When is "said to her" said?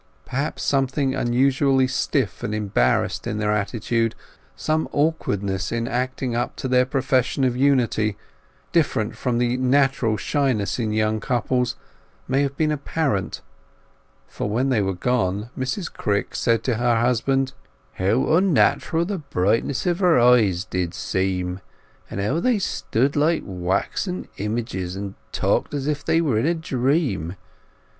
16.33-16.95